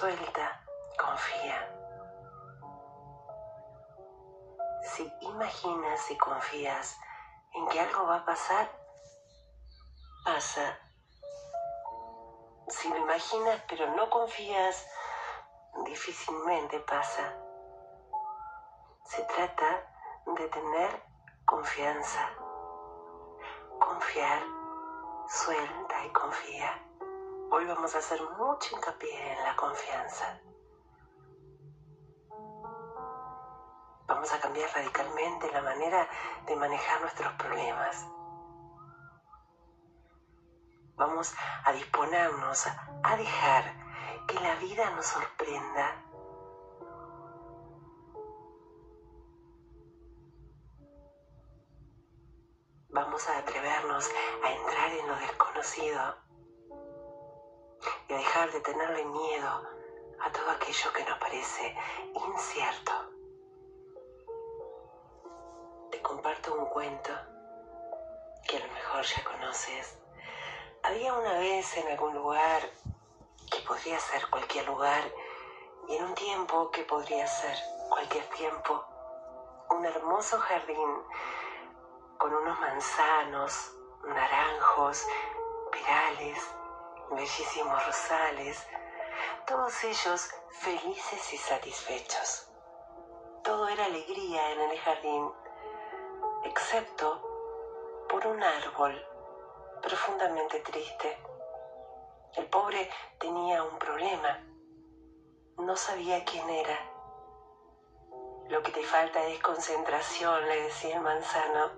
[0.00, 0.62] Suelta,
[0.98, 1.76] confía.
[4.82, 6.98] Si imaginas y confías
[7.52, 8.70] en que algo va a pasar,
[10.24, 10.78] pasa.
[12.68, 14.86] Si lo imaginas pero no confías,
[15.84, 17.36] difícilmente pasa.
[19.04, 19.86] Se trata
[20.34, 21.02] de tener
[21.44, 22.26] confianza.
[23.78, 24.42] Confiar,
[25.28, 26.89] suelta y confía.
[27.52, 30.40] Hoy vamos a hacer mucho hincapié en la confianza.
[34.06, 36.08] Vamos a cambiar radicalmente la manera
[36.46, 38.06] de manejar nuestros problemas.
[40.94, 42.68] Vamos a disponernos
[43.02, 43.64] a dejar
[44.28, 46.04] que la vida nos sorprenda.
[52.90, 54.08] Vamos a atrevernos
[54.44, 56.29] a entrar en lo desconocido
[58.10, 59.62] y a dejar de tenerle miedo
[60.20, 61.76] a todo aquello que nos parece
[62.12, 62.92] incierto.
[65.92, 67.12] Te comparto un cuento
[68.48, 69.96] que a lo mejor ya conoces.
[70.82, 72.62] Había una vez en algún lugar
[73.48, 75.04] que podría ser cualquier lugar
[75.88, 77.56] y en un tiempo que podría ser
[77.88, 78.84] cualquier tiempo,
[79.70, 81.02] un hermoso jardín
[82.18, 83.72] con unos manzanos,
[84.04, 85.06] naranjos,
[85.70, 86.38] perales,
[87.10, 88.66] bellísimos rosales,
[89.46, 92.48] todos ellos felices y satisfechos.
[93.42, 95.32] Todo era alegría en el jardín,
[96.44, 99.06] excepto por un árbol
[99.82, 101.18] profundamente triste.
[102.36, 104.46] El pobre tenía un problema.
[105.58, 106.78] No sabía quién era.
[108.48, 111.70] Lo que te falta es concentración, le decía el manzano.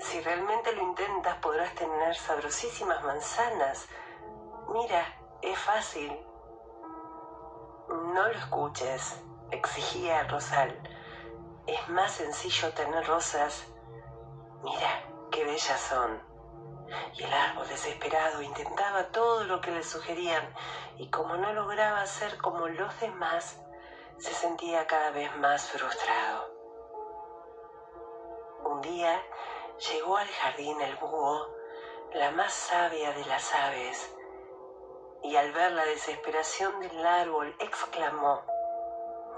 [0.00, 3.88] Si realmente lo intentas podrás tener sabrosísimas manzanas.
[4.72, 5.04] Mira,
[5.42, 6.16] es fácil.
[7.88, 10.80] No lo escuches, exigía el rosal.
[11.66, 13.66] Es más sencillo tener rosas.
[14.62, 16.22] Mira, qué bellas son.
[17.14, 20.54] Y el árbol desesperado intentaba todo lo que le sugerían
[20.98, 23.60] y como no lograba ser como los demás,
[24.18, 26.48] se sentía cada vez más frustrado.
[28.66, 29.20] Un día
[29.90, 31.48] llegó al jardín el búho,
[32.14, 34.14] la más sabia de las aves,
[35.22, 38.42] y al ver la desesperación del árbol exclamó,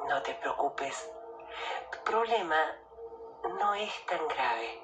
[0.09, 1.10] no te preocupes,
[1.91, 2.78] tu problema
[3.59, 4.82] no es tan grave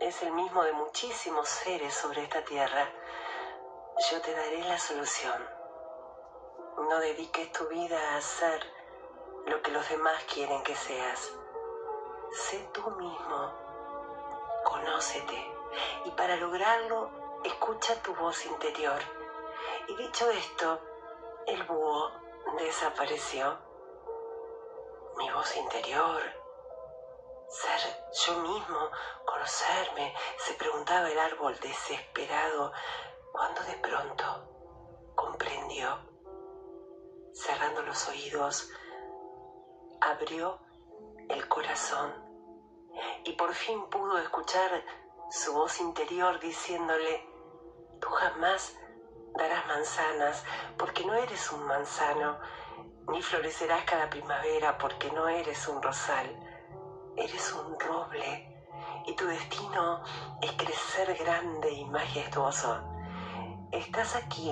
[0.00, 2.88] es el mismo de muchísimos seres sobre esta tierra,
[4.10, 5.42] yo te daré la solución.
[6.76, 8.60] No dediques tu vida a hacer
[9.46, 11.32] lo que los demás quieren que seas.
[12.32, 13.52] Sé tú mismo,
[14.64, 15.52] conócete
[16.04, 19.00] y para lograrlo escucha tu voz interior.
[19.88, 20.80] Y dicho esto,
[21.46, 22.10] el búho
[22.58, 23.58] desapareció.
[25.16, 26.22] Mi voz interior,
[27.48, 27.80] ser
[28.26, 28.90] yo mismo,
[29.24, 32.72] conocerme, se preguntaba el árbol desesperado,
[33.32, 35.98] cuando de pronto comprendió.
[37.32, 38.70] Cerrando los oídos,
[40.00, 40.60] abrió
[41.28, 42.24] el corazón
[43.24, 44.84] y por fin pudo escuchar
[45.30, 47.26] su voz interior diciéndole,
[48.00, 48.76] tú jamás
[49.36, 50.44] darás manzanas
[50.78, 52.38] porque no eres un manzano,
[53.08, 56.44] ni florecerás cada primavera porque no eres un rosal
[57.16, 58.66] Eres un roble
[59.06, 60.02] y tu destino
[60.42, 62.80] es crecer grande y majestuoso.
[63.70, 64.50] Estás aquí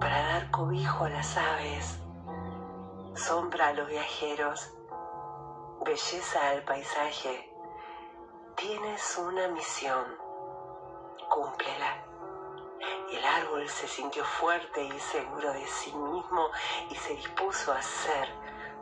[0.00, 2.00] para dar cobijo a las aves,
[3.14, 4.72] sombra a los viajeros,
[5.84, 7.52] belleza al paisaje.
[8.56, 10.06] Tienes una misión,
[11.28, 12.02] cúmplela.
[13.10, 13.18] Y
[13.68, 16.50] se sintió fuerte y seguro de sí mismo
[16.90, 18.28] y se dispuso a hacer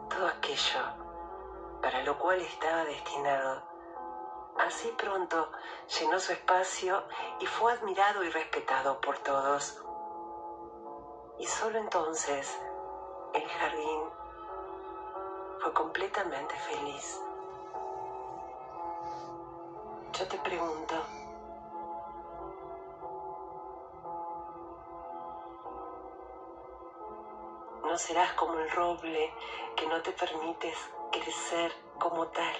[0.08, 0.80] todo aquello
[1.82, 3.62] para lo cual estaba destinado.
[4.58, 5.50] Así pronto
[5.98, 7.04] llenó su espacio
[7.40, 9.82] y fue admirado y respetado por todos.
[11.38, 12.58] Y solo entonces
[13.32, 14.00] el jardín
[15.60, 17.20] fue completamente feliz.
[20.12, 20.94] Yo te pregunto,
[27.90, 29.34] no serás como el roble
[29.74, 30.78] que no te permites
[31.10, 32.54] crecer como tal.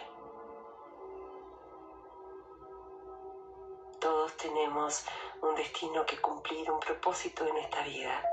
[4.01, 5.07] Todos tenemos
[5.41, 8.25] un destino que cumplir, un propósito en esta vida.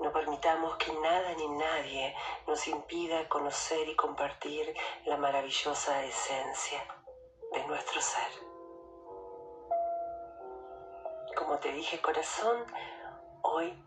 [0.00, 2.16] No permitamos que nada ni nadie
[2.46, 4.74] nos impida conocer y compartir
[5.04, 6.86] la maravillosa esencia
[7.52, 8.32] de nuestro ser.
[11.36, 12.64] Como te dije corazón,
[13.42, 13.78] hoy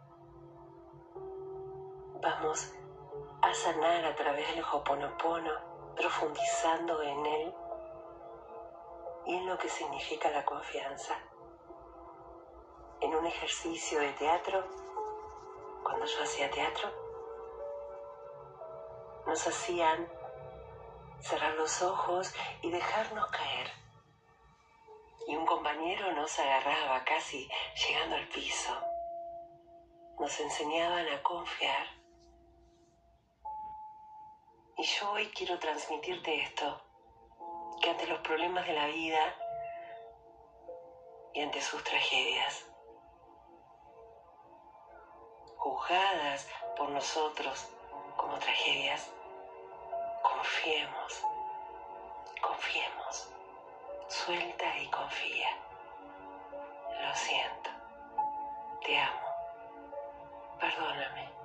[2.28, 2.74] vamos
[3.42, 7.54] a sanar a través del Hoponopono, profundizando en él
[9.28, 11.18] y en lo que significa la confianza.
[13.00, 14.62] En un ejercicio de teatro,
[15.84, 16.90] cuando yo hacía teatro,
[19.26, 20.12] nos hacían
[21.22, 23.72] cerrar los ojos y dejarnos caer.
[25.28, 27.50] Y un compañero nos agarraba casi
[27.88, 28.74] llegando al piso.
[30.20, 32.07] Nos enseñaban a confiar.
[34.80, 36.80] Y yo hoy quiero transmitirte esto,
[37.82, 39.36] que ante los problemas de la vida
[41.34, 42.64] y ante sus tragedias,
[45.56, 47.68] juzgadas por nosotros
[48.18, 49.12] como tragedias,
[50.22, 51.24] confiemos,
[52.40, 53.30] confiemos,
[54.08, 55.58] suelta y confía.
[57.02, 57.72] Lo siento,
[58.86, 59.28] te amo,
[60.60, 61.37] perdóname.